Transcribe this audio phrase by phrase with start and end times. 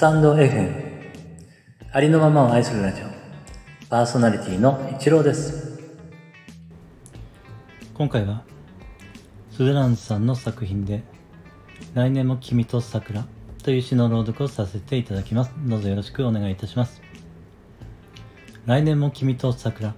[0.00, 0.72] タンド FM
[1.92, 3.04] ありのままを愛するラジオ。
[3.90, 5.78] パーソナリティの一郎です。
[7.92, 8.42] 今回は
[9.52, 11.02] スズランさんの作品で
[11.92, 13.26] 「来年も君と桜」
[13.62, 15.52] という詩の朗読をさせていただきます。
[15.66, 17.02] どうぞよろしくお願いいたします。
[18.64, 19.92] 来年も君と桜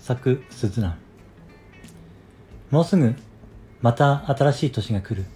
[0.00, 0.98] 作スズラン。
[2.70, 3.14] もうすぐ
[3.82, 5.26] また新しい年が来る。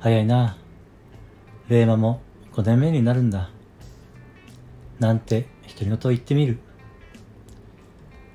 [0.00, 0.56] 早いな。
[1.68, 2.25] 令和も
[2.56, 3.50] 5年目になるんだ。
[4.98, 5.46] なんて
[5.78, 6.58] 独り言を言ってみる。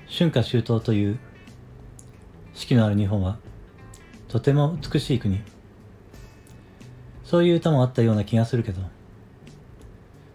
[0.06, 1.18] 春夏秋冬という
[2.54, 3.38] 四季のある日本は
[4.28, 5.40] とても美しい国。
[7.24, 8.80] そういう歌もあったような気がするけど、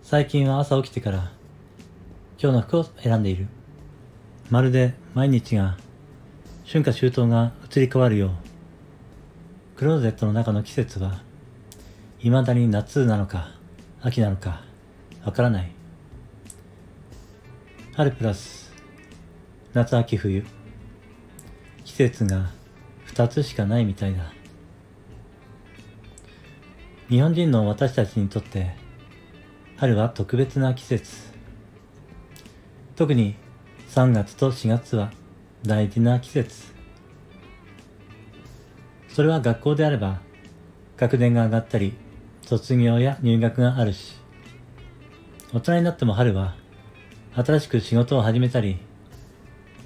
[0.04, 1.32] 最近は朝起きてから
[2.42, 3.48] 今日の服を選んでいる。
[4.50, 5.78] まるで毎日が
[6.66, 8.32] 春夏秋冬が移り変わるよ
[9.76, 11.22] う、クローゼットの中の季節は
[12.20, 13.56] 未だに夏なのか
[14.00, 14.62] 秋なのか
[15.26, 15.72] わからない。
[17.96, 18.72] 春プラス
[19.74, 20.46] 夏秋冬。
[21.84, 22.52] 季節が
[23.08, 24.32] 2つしかないみたいだ。
[27.10, 28.76] 日本人の私たちにとって
[29.78, 31.32] 春は特別な季節。
[32.96, 33.36] 特に
[33.90, 35.12] 3月と4月は
[35.64, 36.72] 大事な季節。
[39.10, 40.20] それは学校であれば
[40.98, 41.94] 学年が上がったり
[42.48, 44.16] 卒業や入学があるし、
[45.54, 46.56] 大人になっても春は
[47.36, 48.78] 新しく仕事を始めたり、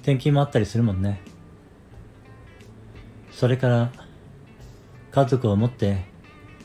[0.02, 1.20] 転勤もあったりするもんね。
[3.32, 3.90] それから
[5.10, 6.04] 家族を持って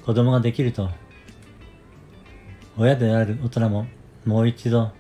[0.06, 0.92] 子供ができると、
[2.78, 3.88] 親である大人も
[4.24, 4.92] もう一度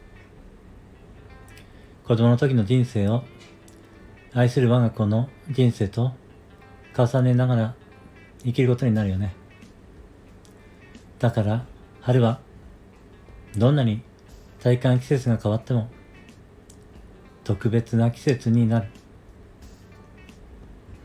[2.06, 3.24] 子供の時の人生を
[4.34, 6.14] 愛する我が子の人生と
[6.98, 7.76] 重ねながら
[8.44, 9.36] 生きることになるよね。
[11.20, 11.66] だから
[12.02, 12.40] 春は
[13.56, 14.02] どんなに
[14.60, 15.90] 体感季節が変わっても
[17.44, 18.88] 特別な季節になる。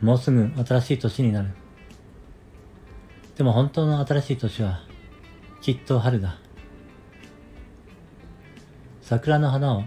[0.01, 1.51] もうすぐ新しい年になる。
[3.37, 4.81] でも本当の新しい年は
[5.61, 6.39] きっと春だ。
[9.03, 9.85] 桜の花を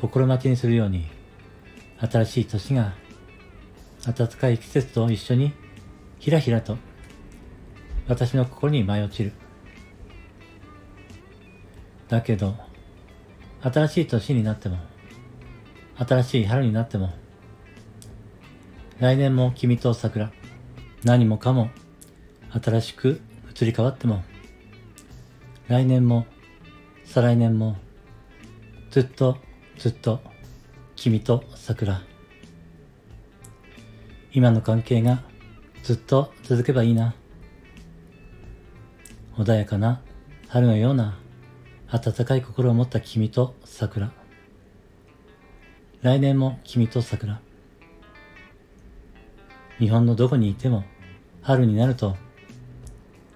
[0.00, 1.06] 心待ちにするように
[1.98, 2.92] 新しい年が
[4.04, 5.52] 暖かい季節と一緒に
[6.18, 6.76] ひらひらと
[8.08, 9.32] 私の心に舞い落ちる。
[12.08, 12.54] だけど、
[13.62, 14.78] 新しい年になっても、
[15.96, 17.10] 新しい春になっても、
[18.98, 20.32] 来年も君と桜、
[21.04, 21.70] 何もかも
[22.50, 23.20] 新しく
[23.50, 24.22] 移り変わっても、
[25.68, 26.26] 来年も
[27.04, 27.76] 再来年も
[28.90, 29.38] ずっと
[29.78, 30.20] ずっと
[30.96, 32.02] 君と桜。
[34.32, 35.22] 今の関係が
[35.82, 37.14] ずっと続けばいいな。
[39.36, 40.02] 穏やかな
[40.48, 41.18] 春のような
[41.88, 44.12] 温かい心を持った君と桜。
[46.02, 47.40] 来年も君と桜。
[49.78, 50.84] 日本のどこにいても
[51.40, 52.16] 春になると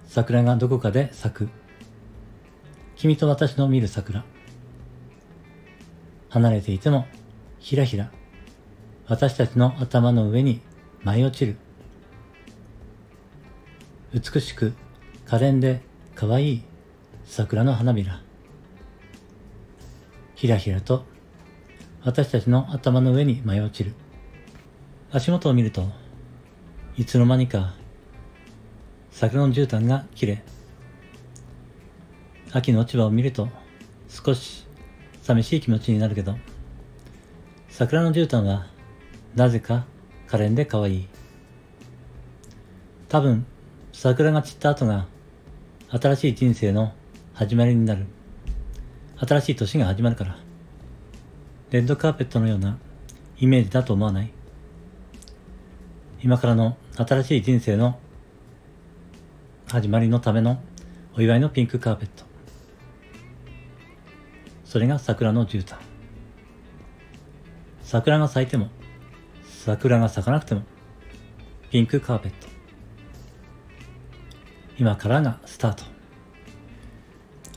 [0.05, 1.49] 桜がどこかで咲く。
[2.95, 4.23] 君と私の見る桜。
[6.29, 7.07] 離れていても
[7.57, 8.11] ひらひら。
[9.07, 10.61] 私たちの頭の上に
[11.03, 11.57] 舞い落ちる。
[14.13, 14.73] 美しく
[15.25, 15.86] 可憐で
[16.17, 16.63] かわいい
[17.25, 18.19] 桜の花びら。
[20.33, 21.05] ひらひらと
[22.03, 23.93] 私たちの頭の上に舞い落ちる。
[25.11, 25.87] 足元を見ると
[26.97, 27.75] いつの間にか
[29.11, 30.41] 桜の絨毯が綺麗
[32.51, 33.47] 秋の落ち葉を見ると
[34.09, 34.65] 少し
[35.21, 36.35] 寂しい気持ちになるけど
[37.69, 38.65] 桜の絨毯は
[39.35, 39.85] なぜか
[40.25, 41.07] 可憐で可愛い。
[43.07, 43.45] 多分
[43.93, 45.05] 桜が散った後が
[45.89, 46.91] 新しい人生の
[47.33, 48.07] 始まりになる。
[49.25, 50.37] 新しい年が始まるから。
[51.71, 52.77] レッドカーペットのような
[53.39, 54.31] イメージだと思わない？
[56.21, 57.97] 今からの新しい人生の
[59.67, 60.59] 始まりのための
[61.15, 62.25] お祝いのピンクカーペット。
[64.65, 65.77] それが桜の絨毯。
[67.81, 68.67] 桜が咲いても、
[69.45, 70.63] 桜が咲かなくても、
[71.71, 72.56] ピンクカーペット。
[74.79, 75.83] 今からがスタート。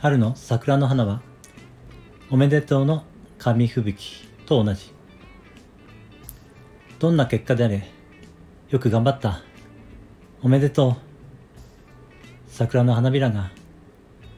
[0.00, 1.20] 春の桜の花は
[2.30, 3.04] おめでとうの
[3.36, 4.94] 紙吹雪と同じ。
[6.98, 7.86] どんな結果であれ
[8.70, 9.42] よく頑張った。
[10.40, 10.96] おめでとう。
[12.48, 13.50] 桜の花びらが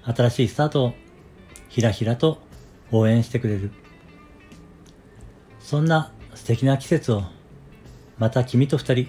[0.05, 0.95] 新しいスタートを
[1.69, 2.43] ひらひらと
[2.91, 3.71] 応援してくれる。
[5.61, 7.23] そんな素敵な季節を
[8.19, 9.09] また君と二人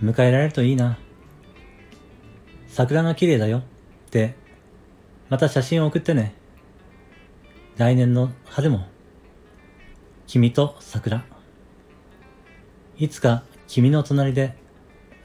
[0.00, 0.98] 迎えられるといいな。
[2.72, 3.62] 桜が綺麗だよっ
[4.10, 4.34] て
[5.28, 6.34] また写真を送ってね。
[7.76, 8.86] 来年の春も、
[10.26, 11.24] 君と桜。
[12.98, 14.54] いつか君の隣で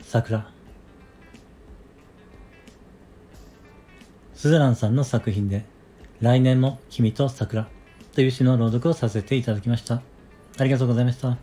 [0.01, 0.51] 桜。
[4.33, 5.63] スズランさんの作品で、
[6.19, 7.69] 来年も君と桜
[8.13, 10.01] という詩の朗読をさせていただきました。
[10.57, 11.38] ありがとうございました。